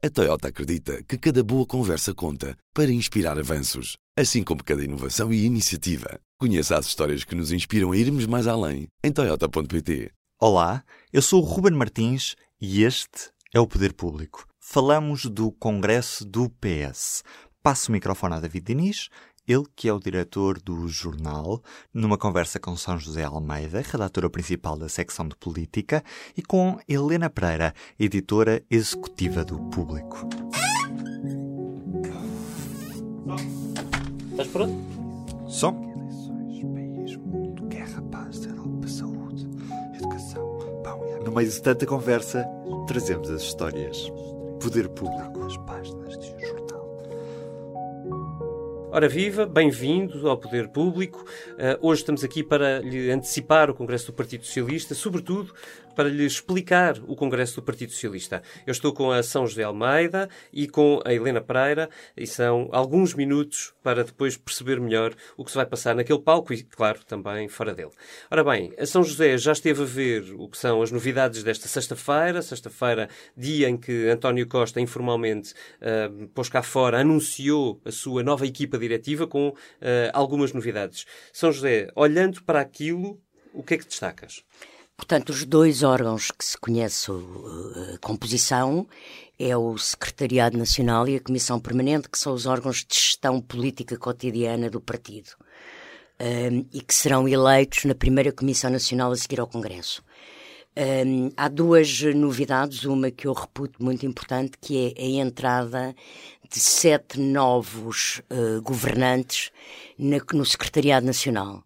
[0.00, 5.32] A Toyota acredita que cada boa conversa conta para inspirar avanços, assim como cada inovação
[5.32, 6.20] e iniciativa.
[6.38, 10.12] Conheça as histórias que nos inspiram a irmos mais além em Toyota.pt.
[10.40, 14.46] Olá, eu sou o Ruben Martins e este é o Poder Público.
[14.60, 17.24] Falamos do Congresso do PS.
[17.60, 19.08] Passo o microfone a David Diniz
[19.48, 21.62] ele que é o diretor do jornal,
[21.92, 26.04] numa conversa com São José Almeida, redatora principal da secção de política,
[26.36, 30.28] e com Helena Pereira, editora executiva do Público.
[34.30, 35.48] Estás pronto?
[35.48, 35.72] Só.
[41.24, 42.46] No meio de tanta conversa,
[42.86, 44.10] trazemos as histórias.
[44.62, 45.42] Poder Público.
[45.44, 45.97] As jornal.
[48.90, 51.22] Ora viva, bem-vindo ao Poder Público.
[51.52, 55.52] Uh, hoje estamos aqui para lhe antecipar o Congresso do Partido Socialista, sobretudo
[55.98, 58.40] para lhe explicar o Congresso do Partido Socialista.
[58.64, 63.14] Eu estou com a São José Almeida e com a Helena Pereira e são alguns
[63.14, 67.48] minutos para depois perceber melhor o que se vai passar naquele palco e, claro, também
[67.48, 67.90] fora dele.
[68.30, 71.66] Ora bem, a São José já esteve a ver o que são as novidades desta
[71.66, 78.22] sexta-feira, sexta-feira, dia em que António Costa informalmente uh, pôs cá fora, anunciou a sua
[78.22, 79.54] nova equipa diretiva com uh,
[80.12, 81.06] algumas novidades.
[81.32, 83.20] São José, olhando para aquilo,
[83.52, 84.44] o que é que destacas?
[84.98, 88.86] Portanto, os dois órgãos que se conhece a composição
[89.38, 93.96] é o Secretariado Nacional e a Comissão Permanente, que são os órgãos de gestão política
[93.96, 95.30] cotidiana do partido.
[96.20, 100.02] Um, e que serão eleitos na primeira Comissão Nacional a seguir ao Congresso.
[100.76, 105.94] Um, há duas novidades, uma que eu reputo muito importante, que é a entrada
[106.50, 109.52] de sete novos uh, governantes
[109.96, 111.62] na, no Secretariado Nacional.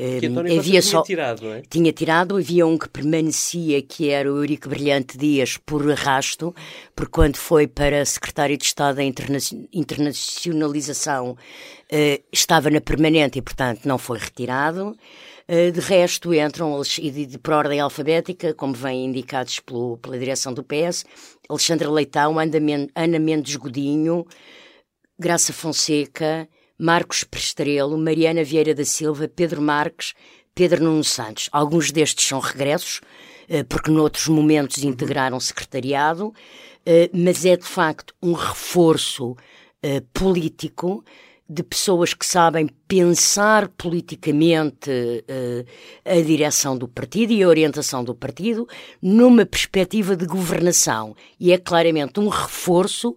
[0.00, 1.60] Que António havia só, tinha tirado, não é?
[1.68, 6.54] Tinha tirado, havia um que permanecia, que era o Eurico Brilhante Dias, por arrasto,
[6.96, 11.36] porque quando foi para secretário de Estado da Internacionalização uh,
[12.32, 14.96] estava na permanente e, portanto, não foi retirado.
[15.46, 20.54] Uh, de resto, entram, e de, por ordem alfabética, como vêm indicados pelo, pela direção
[20.54, 21.04] do PS,
[21.46, 22.36] Alexandre Leitão,
[22.94, 24.26] Ana Mendes Godinho,
[25.18, 26.48] Graça Fonseca,
[26.80, 30.14] Marcos Prestrelo, Mariana Vieira da Silva, Pedro Marques,
[30.54, 31.50] Pedro Nuno Santos.
[31.52, 33.02] Alguns destes são regressos,
[33.50, 36.32] eh, porque noutros momentos integraram secretariado,
[36.86, 39.36] eh, mas é de facto um reforço
[39.82, 41.04] eh, político
[41.46, 44.88] de pessoas que sabem pensar politicamente
[46.04, 48.68] a direção do partido e a orientação do partido
[49.02, 51.16] numa perspectiva de governação.
[51.40, 53.16] E é claramente um reforço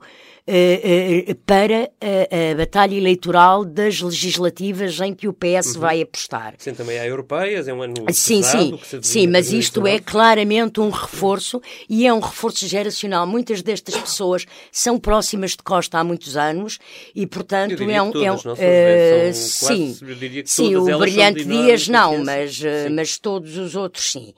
[1.45, 5.81] para a, a, batalha eleitoral das legislativas em que o PS uhum.
[5.81, 6.55] vai apostar.
[6.57, 10.81] Sim, também há europeias, é um ano Sim, pesado, sim, sim, mas isto é claramente
[10.81, 13.25] um reforço e é um reforço geracional.
[13.25, 16.77] Muitas destas pessoas são próximas de Costa há muitos anos
[17.15, 18.11] e, portanto, é um...
[18.23, 19.95] É um uh, sim,
[20.45, 22.59] sim o Brilhante Dias não, mas,
[22.91, 24.33] mas todos os outros sim.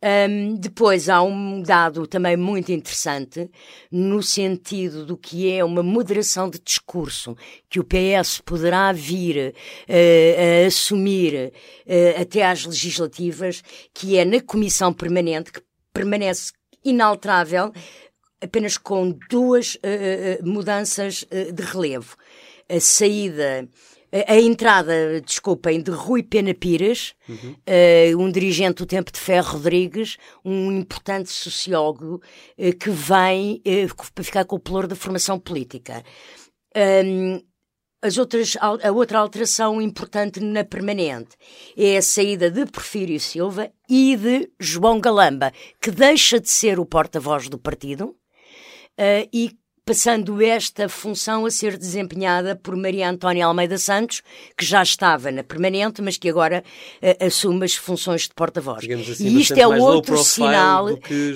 [0.00, 3.50] Um, depois há um dado também muito interessante
[3.90, 7.36] no sentido do que é uma moderação de discurso
[7.68, 11.52] que o PS poderá vir uh, a assumir
[11.84, 13.60] uh, até às legislativas,
[13.92, 15.60] que é na comissão permanente, que
[15.92, 16.52] permanece
[16.84, 17.72] inalterável,
[18.40, 22.16] apenas com duas uh, mudanças de relevo.
[22.68, 23.68] A saída
[24.26, 27.54] a entrada, desculpem, de Rui Pena Pires, uhum.
[27.54, 32.22] uh, um dirigente do Tempo de Ferro Rodrigues, um importante sociólogo
[32.58, 33.62] uh, que vem
[34.14, 36.02] para ficar com o pelouro da formação política.
[38.00, 41.36] As outras, a outra alteração importante na permanente
[41.76, 45.52] é a saída de Porfírio Silva e de João Galamba,
[45.82, 48.14] que deixa de ser o porta-voz do partido
[49.32, 49.50] e
[49.88, 54.20] passando esta função a ser desempenhada por Maria Antónia Almeida Santos,
[54.54, 56.62] que já estava na permanente, mas que agora
[57.02, 58.84] uh, assume as funções de porta-voz.
[58.84, 60.88] Assim, e isto é outro sinal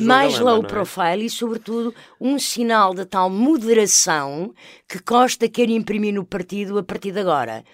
[0.02, 0.66] mais Galamba, low é?
[0.66, 4.52] profile e, sobretudo, um sinal de tal moderação
[4.86, 7.64] que Costa quer imprimir no partido a partir de agora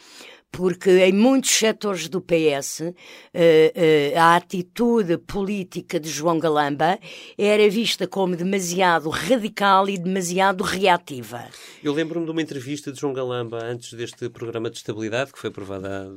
[0.51, 6.99] porque em muitos setores do PS uh, uh, a atitude política de João Galamba
[7.37, 11.45] era vista como demasiado radical e demasiado reativa.
[11.83, 15.51] Eu lembro-me de uma entrevista de João Galamba antes deste programa de estabilidade, que foi
[15.51, 16.11] aprovada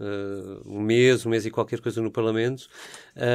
[0.00, 2.66] uh, um mês, um mês e qualquer coisa no Parlamento,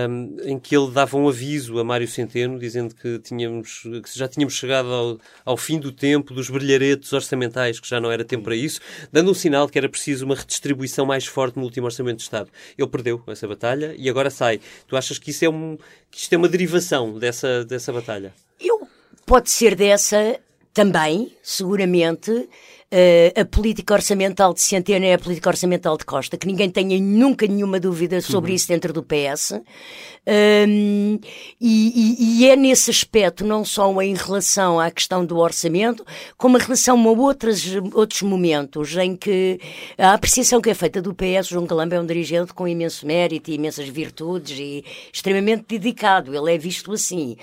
[0.09, 4.27] um, em que ele dava um aviso a Mário Centeno, dizendo que, tínhamos, que já
[4.27, 8.43] tínhamos chegado ao, ao fim do tempo dos brilharetos orçamentais, que já não era tempo
[8.43, 8.79] para isso,
[9.11, 12.49] dando um sinal que era preciso uma redistribuição mais forte no último Orçamento de Estado.
[12.77, 14.59] Ele perdeu essa batalha e agora sai.
[14.87, 15.77] Tu achas que isso é, um,
[16.09, 18.33] que isto é uma derivação dessa, dessa batalha?
[18.59, 18.87] Eu
[19.25, 20.39] pode ser dessa
[20.73, 22.47] também, seguramente,
[23.35, 27.47] a política orçamental de Centeno é a política orçamental de Costa, que ninguém tenha nunca
[27.47, 28.55] nenhuma dúvida sobre uhum.
[28.55, 29.53] isso dentro do PS.
[30.27, 31.19] Um,
[31.59, 36.05] e, e, é nesse aspecto, não só em relação à questão do orçamento,
[36.37, 39.59] como em relação a outros, outros momentos em que
[39.97, 43.49] a apreciação que é feita do PS, João Calamba é um dirigente com imenso mérito
[43.49, 47.35] e imensas virtudes e extremamente dedicado, ele é visto assim.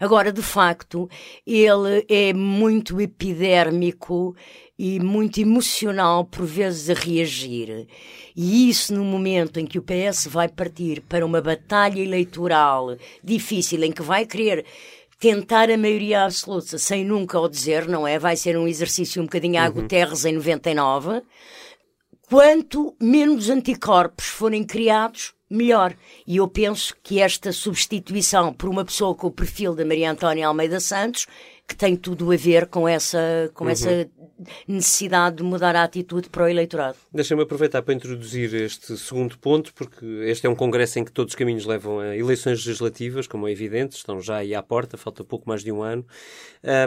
[0.00, 1.08] Agora, de facto,
[1.46, 4.34] ele é muito epidérmico
[4.78, 7.86] e muito emocional por vezes a reagir.
[8.34, 13.84] E isso no momento em que o PS vai partir para uma batalha eleitoral difícil,
[13.84, 14.64] em que vai querer
[15.18, 18.18] tentar a maioria absoluta sem nunca o dizer, não é?
[18.18, 19.72] Vai ser um exercício um bocadinho a uhum.
[19.72, 21.22] Guterres em 99.
[22.28, 25.94] Quanto menos anticorpos forem criados, melhor.
[26.26, 30.48] E eu penso que esta substituição por uma pessoa com o perfil da Maria Antónia
[30.48, 31.26] Almeida Santos
[31.66, 33.70] que tem tudo a ver com essa, com uhum.
[33.70, 34.08] essa
[34.68, 36.96] necessidade de mudar a atitude para o eleitorado.
[37.12, 41.32] Deixa-me aproveitar para introduzir este segundo ponto, porque este é um congresso em que todos
[41.32, 45.24] os caminhos levam a eleições legislativas, como é evidente, estão já aí à porta, falta
[45.24, 46.04] pouco mais de um ano,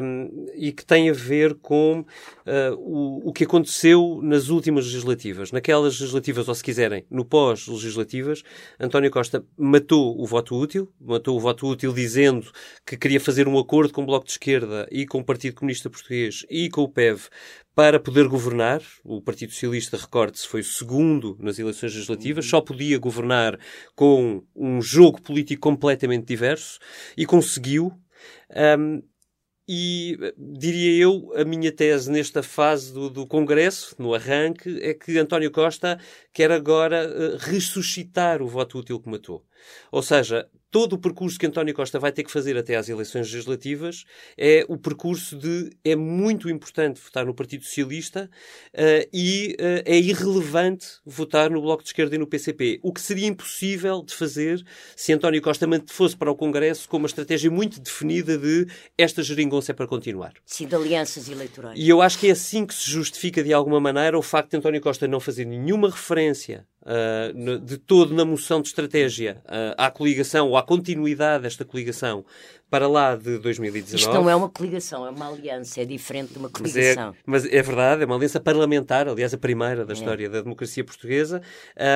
[0.03, 5.51] um, e que tem a ver com uh, o, o que aconteceu nas últimas legislativas.
[5.51, 8.43] Naquelas legislativas, ou se quiserem, no pós-legislativas,
[8.79, 12.51] António Costa matou o voto útil, matou o voto útil dizendo
[12.85, 15.89] que queria fazer um acordo com o Bloco de Esquerda e com o Partido Comunista
[15.89, 17.27] Português e com o PEV
[17.75, 18.81] para poder governar.
[19.03, 23.59] O Partido Socialista, recorde-se, foi o segundo nas eleições legislativas, só podia governar
[23.95, 26.79] com um jogo político completamente diverso
[27.15, 27.93] e conseguiu.
[28.79, 29.01] Um,
[29.69, 35.19] e diria eu, a minha tese nesta fase do, do, Congresso, no arranque, é que
[35.19, 35.99] António Costa
[36.31, 39.45] quer agora uh, ressuscitar o voto útil que matou.
[39.91, 43.31] Ou seja, todo o percurso que António Costa vai ter que fazer até às eleições
[43.31, 44.03] legislativas
[44.37, 48.29] é o percurso de é muito importante votar no Partido Socialista
[48.73, 52.79] uh, e uh, é irrelevante votar no Bloco de Esquerda e no PCP.
[52.83, 54.63] O que seria impossível de fazer
[54.95, 58.67] se António Costa fosse para o Congresso com uma estratégia muito definida de
[58.97, 60.33] esta geringonça é para continuar.
[60.45, 61.79] Sim, de alianças eleitorais.
[61.79, 64.57] E eu acho que é assim que se justifica de alguma maneira o facto de
[64.57, 69.91] António Costa não fazer nenhuma referência uh, de todo na moção de estratégia uh, à
[69.91, 72.23] coligação ou à continuidade desta coligação
[72.69, 73.95] para lá de 2019.
[73.95, 77.15] Isto não é uma coligação, é uma aliança, é diferente de uma coligação.
[77.25, 79.95] Mas é, mas é verdade, é uma aliança parlamentar, aliás, a primeira da é.
[79.95, 81.41] história da democracia portuguesa,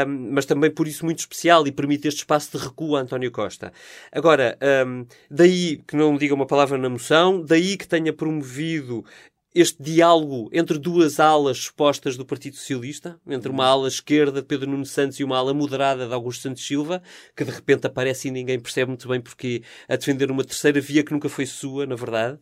[0.08, 3.32] um, mas também por isso muito especial e permite este espaço de recuo a António
[3.32, 3.74] Costa.
[4.12, 4.58] Agora,
[4.88, 9.04] um, daí que não diga uma palavra na moção, daí que tenha promovido
[9.54, 14.70] este diálogo entre duas alas expostas do Partido Socialista, entre uma ala esquerda de Pedro
[14.70, 17.02] Nuno Santos e uma ala moderada de Augusto Santos Silva,
[17.36, 21.04] que de repente aparece e ninguém percebe muito bem porque a defender uma terceira via
[21.04, 22.40] que nunca foi sua, na verdade.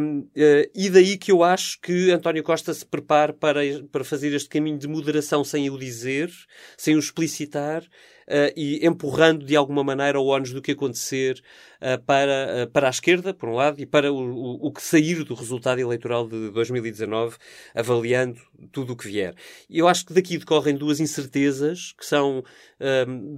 [0.00, 3.60] Um, uh, eh, e daí que eu acho que António Costa se prepara para,
[3.90, 6.30] para fazer este caminho de moderação sem o dizer,
[6.76, 7.84] sem o explicitar,
[8.28, 11.42] uh, e empurrando de alguma maneira o ónus do que acontecer
[11.80, 14.82] uh, para, uh, para a esquerda, por um lado, e para o, o, o, que
[14.82, 17.36] sair do resultado eleitoral de 2019,
[17.74, 18.40] avaliando
[18.70, 19.34] tudo o que vier.
[19.68, 22.42] Eu acho que daqui decorrem duas incertezas, que são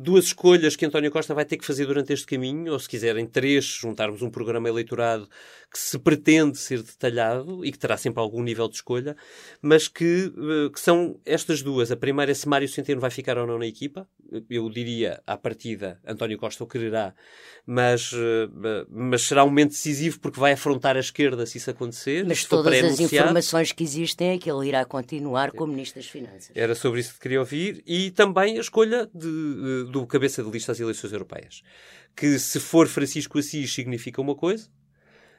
[0.02, 3.26] duas escolhas que António Costa vai ter que fazer durante este caminho, ou se quiserem
[3.26, 5.28] três, juntarmos um programa eleitorado
[5.70, 9.16] que se pretende ser detalhado e que terá sempre algum nível de escolha,
[9.62, 10.32] mas que,
[10.72, 11.92] que são estas duas.
[11.92, 14.06] A primeira é se Mário Centeno vai ficar ou não na equipa.
[14.48, 17.14] Eu diria, à partida, António Costa o quererá,
[17.66, 22.24] mas, eh, mas será um momento decisivo porque vai afrontar a esquerda se isso acontecer.
[22.26, 26.50] Mas todas as informações que existem é que ele irá continuar como Ministro das Finanças.
[26.54, 27.82] Era sobre isso que queria ouvir.
[27.86, 31.62] E também a escolha de, eh, do cabeça de lista às eleições europeias.
[32.16, 34.68] Que se for Francisco Assis significa uma coisa,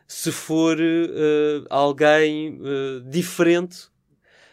[0.08, 3.91] se for uh, alguém uh, diferente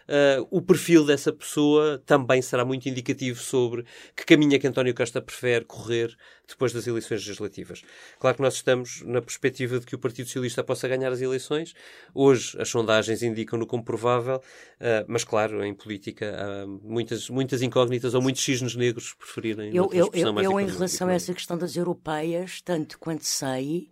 [0.08, 3.84] uh, o perfil dessa pessoa também será muito indicativo sobre
[4.16, 7.82] que caminho é que António Costa prefere correr depois das eleições legislativas.
[8.18, 11.74] Claro que nós estamos na perspectiva de que o Partido Socialista possa ganhar as eleições.
[12.14, 18.14] Hoje as sondagens indicam-no como provável, uh, mas claro, em política há muitas, muitas incógnitas
[18.14, 19.74] ou muitos cisnes negros, preferirem.
[19.74, 23.90] Eu, eu, eu, eu em relação a essa questão das europeias, tanto quanto sei,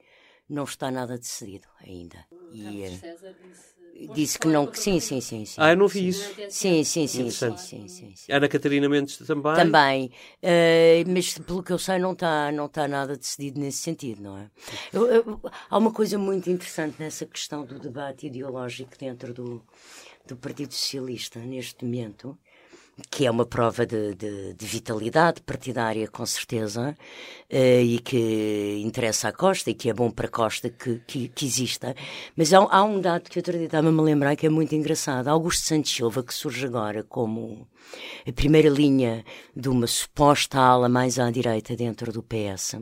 [0.49, 2.25] não está nada decidido ainda.
[2.53, 3.76] E, eh, César disse
[4.13, 4.73] disse que não.
[4.73, 5.45] Sim, sim, sim.
[5.45, 6.35] sim ah, eu não vi isso.
[6.49, 7.31] Sim, sim, sim.
[7.31, 8.33] sim, sim, sim, sim.
[8.33, 9.55] Ana Catarina Mendes também?
[9.55, 10.11] Também.
[10.43, 14.39] Uh, mas pelo que eu sei, não está não tá nada decidido nesse sentido, não
[14.39, 14.51] é?
[14.93, 19.63] Eu, eu, há uma coisa muito interessante nessa questão do debate ideológico dentro do,
[20.27, 22.37] do Partido Socialista, neste momento,
[23.11, 26.97] que é uma prova de, de, de vitalidade partidária, com certeza,
[27.53, 31.29] uh, e que interessa à Costa e que é bom para a Costa que, que,
[31.29, 31.95] que exista.
[32.35, 34.75] Mas há, há, um dado que eu outro dia estava-me a lembrar que é muito
[34.75, 35.29] engraçado.
[35.29, 37.69] Augusto Santos Silva, que surge agora como
[38.27, 39.25] a primeira linha
[39.55, 42.77] de uma suposta ala mais à direita dentro do PS,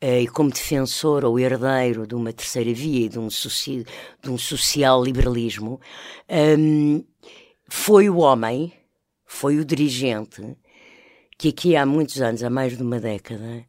[0.00, 4.38] eh, e como defensor ou herdeiro de uma terceira via e de um, de um
[4.38, 5.80] social liberalismo,
[6.28, 7.04] um, ehm,
[7.68, 8.72] foi o homem
[9.32, 10.42] foi o dirigente
[11.38, 13.64] que aqui há muitos anos, há mais de uma década,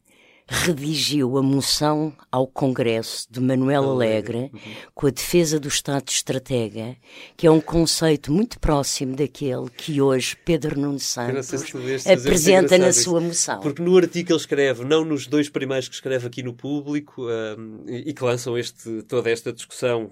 [0.46, 4.60] redigiu a moção ao Congresso de Manuel Alegre uhum.
[4.92, 6.96] com a defesa do Estado de Estratega,
[7.36, 12.92] que é um conceito muito próximo daquele que hoje Pedro Nuno Santos se apresenta na
[12.92, 13.60] sua moção.
[13.60, 17.84] Porque no artigo ele escreve, não nos dois primeiros que escreve aqui no público, um,
[17.86, 20.10] e que lançam este, toda esta discussão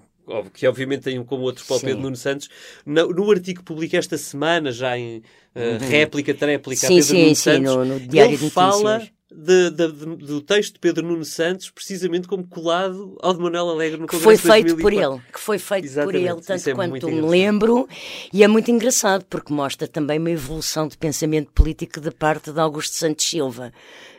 [0.53, 2.49] que obviamente tem um como outro para o Pedro Nuno Santos,
[2.85, 5.77] no, no, artigo que publica esta semana, já em uh, uhum.
[5.89, 9.01] réplica, tréplica sim, a Pedro sim, Nuno sim, Santos, no, no Diário ele fala
[9.33, 13.69] de, de, de, do texto de Pedro Nuno Santos precisamente como colado ao de Manuel
[13.69, 16.25] Alegre no que foi feito por ele que foi feito Exatamente.
[16.25, 17.87] por ele tanto é quanto me lembro
[18.33, 22.59] e é muito engraçado porque mostra também uma evolução de pensamento político da parte de
[22.59, 23.71] Augusto Santos Silva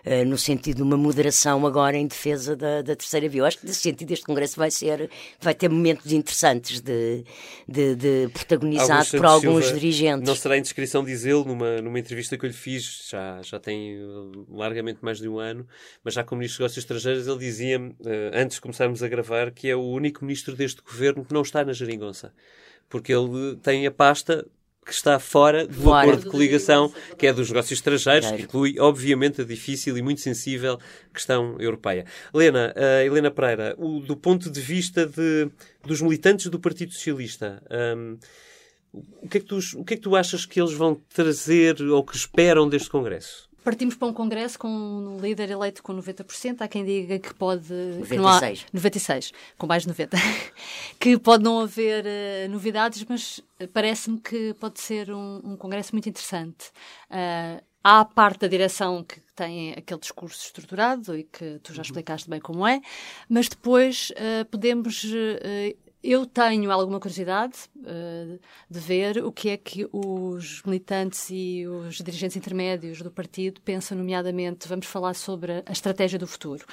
[0.07, 3.43] uh, no sentido de uma moderação agora em defesa da, da terceira via.
[3.43, 7.25] Eu acho que nesse sentido este congresso vai ser, vai ter momentos interessantes de,
[7.69, 10.29] de, de protagonizado por alguns Silva dirigentes.
[10.29, 14.45] Não será indiscrição dizê-lo numa, numa entrevista que eu lhe fiz, já, já tem eh,
[14.51, 15.67] largamente mais de um ano,
[16.03, 19.51] mas já como Ministro dos Negócios Estrangeiros ele dizia-me, uh, antes de começarmos a gravar,
[19.51, 22.33] que é o único Ministro deste governo que não está na geringonça
[22.93, 24.47] porque ele tem a pasta
[24.85, 26.03] que está fora do fora.
[26.03, 30.21] acordo de coligação, que é dos negócios estrangeiros, que inclui, obviamente, a difícil e muito
[30.21, 30.79] sensível
[31.13, 32.05] questão europeia.
[32.35, 35.49] Helena, uh, Helena Pereira, o, do ponto de vista de,
[35.87, 37.63] dos militantes do Partido Socialista,
[37.97, 38.19] um,
[38.93, 41.81] o, que é que tu, o que é que tu achas que eles vão trazer
[41.81, 43.52] ou que esperam deste Congresso?
[43.65, 46.61] Partimos para um congresso com um líder eleito com 90%.
[46.61, 47.73] Há quem diga que pode.
[47.73, 48.61] 96.
[48.61, 50.17] Que há, 96, com mais de 90.
[50.99, 53.41] que pode não haver uh, novidades, mas
[53.73, 56.69] parece-me que pode ser um, um congresso muito interessante.
[57.11, 61.79] Uh, há a parte da direção que tem aquele discurso estruturado e que tu já
[61.79, 61.83] uhum.
[61.83, 62.81] explicaste bem como é,
[63.29, 65.05] mas depois uh, podemos
[66.03, 71.97] eu tenho alguma curiosidade uh, de ver o que é que os militantes e os
[71.99, 76.65] dirigentes intermédios do partido pensam, nomeadamente, vamos falar sobre a estratégia do futuro.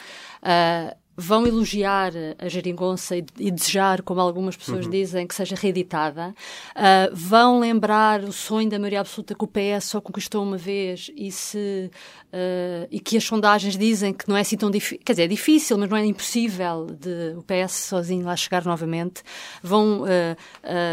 [0.42, 4.92] Uh, vão elogiar a geringonça e, e, desejar, como algumas pessoas uhum.
[4.92, 6.34] dizem, que seja reeditada.
[6.76, 11.12] Uh, vão lembrar o sonho da maioria absoluta que o PS só conquistou uma vez
[11.16, 11.92] e, se,
[12.34, 15.00] uh, e que as sondagens dizem que não é assim tão difícil.
[15.04, 19.22] Quer dizer, é difícil, mas não é impossível de o PS sozinho lá chegar novamente.
[19.62, 20.04] Vão.
[20.04, 20.36] Uh,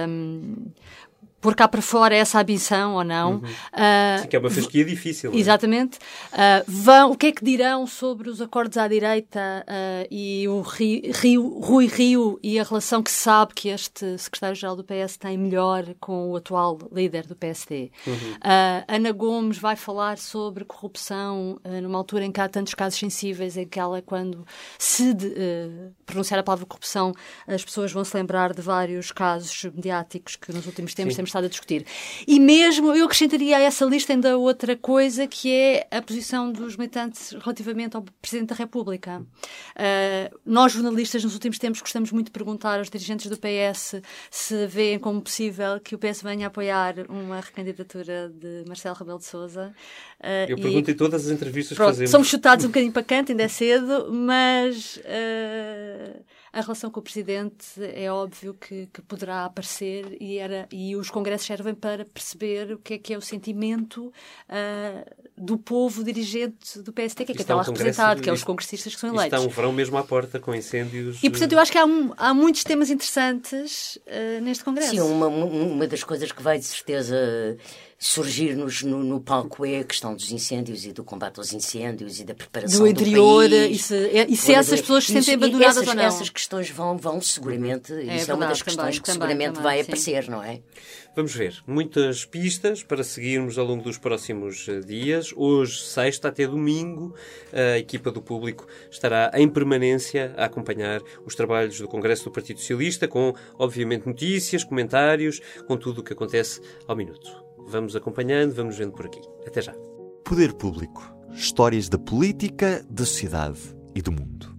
[0.09, 0.67] um,
[1.47, 3.35] pôr cá para fora essa ambição ou não.
[3.35, 3.39] Uhum.
[3.39, 5.33] Uh, Sim, que é uma fasquia difícil.
[5.33, 5.37] É?
[5.37, 5.97] Exatamente.
[6.33, 10.61] Uh, vão, o que é que dirão sobre os acordos à direita uh, e o
[10.61, 15.85] Rio, Rui Rio e a relação que sabe que este secretário-geral do PS tem melhor
[16.01, 17.93] com o atual líder do PSD?
[18.05, 18.15] Uhum.
[18.89, 23.67] Ana Gomes vai falar sobre corrupção numa altura em que há tantos casos sensíveis em
[23.67, 24.45] que ela, quando
[24.79, 25.33] se de,
[26.05, 27.13] pronunciar a palavra corrupção,
[27.47, 31.19] as pessoas vão se lembrar de vários casos mediáticos que nos últimos tempos Sim.
[31.19, 31.87] temos estado a discutir.
[32.27, 36.77] E mesmo eu acrescentaria a essa lista ainda outra coisa que é a posição dos
[36.77, 39.21] militantes relativamente ao Presidente da República.
[39.21, 44.01] Uh, nós, jornalistas, nos últimos tempos gostamos muito de perguntar aos dirigentes do PS
[44.31, 49.19] se veem como possível que o PS venha a apoiar uma recandidatura de Marcelo Rebelo
[49.19, 49.75] de Sousa.
[50.21, 52.11] Uh, eu pergunto e, em todas as entrevistas pronto, que fazemos.
[52.11, 54.97] Somos chutados um bocadinho para canto, ainda é cedo, mas...
[54.97, 56.25] Uh,
[56.57, 61.11] a relação com o Presidente é óbvio que, que, poderá aparecer e, era, e os
[61.11, 66.79] congressos servem para perceber o que é que é o sentimento uh, do povo dirigente
[66.79, 69.39] do PST, que é que está lá representado, que é os congressistas que são eleitos.
[69.39, 71.19] Está um verão mesmo à porta com incêndios.
[71.23, 74.93] E, portanto, eu acho que há, um, há muitos temas interessantes uh, neste congresso.
[74.93, 77.59] Sim, uma, uma das coisas que vai de certeza
[77.99, 82.25] surgir-nos no, no, palco é a questão dos incêndios e do combate aos incêndios e
[82.25, 83.49] da preparação do interior.
[83.49, 86.03] Do país, e se, e se essas pessoas se sentem abandonadas essas, ou não?
[86.03, 89.15] Essas questões vão, vão seguramente, é, isso verdade, é uma das questões também, que também,
[89.15, 89.83] seguramente também, vai sim.
[89.83, 90.61] aparecer, não é?
[91.15, 91.63] Vamos ver.
[91.67, 95.33] Muitas pistas para seguirmos ao longo dos próximos eh, dias.
[95.35, 97.15] Hoje, sexta até domingo,
[97.51, 102.61] a equipa do público estará em permanência a acompanhar os trabalhos do Congresso do Partido
[102.61, 107.46] Socialista, com, obviamente, notícias, comentários, com tudo o que acontece ao minuto.
[107.67, 109.21] Vamos acompanhando, vamos vendo por aqui.
[109.47, 109.75] Até já.
[110.25, 111.15] Poder Público.
[111.33, 113.61] Histórias da política, da sociedade
[113.95, 114.57] e do mundo.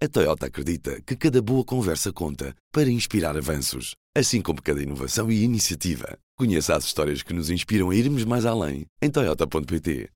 [0.00, 5.30] A Toyota acredita que cada boa conversa conta para inspirar avanços, assim como cada inovação
[5.30, 6.18] e iniciativa.
[6.36, 10.10] Conheça as histórias que nos inspiram a irmos mais além em Toyota.pt.